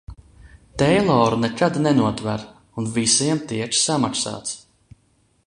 Teiloru 0.81 1.37
nekad 1.43 1.75
nenotver, 1.83 2.41
un 2.81 2.91
visiem 2.97 3.45
tiek 3.53 3.79
samaksāts! 3.83 4.59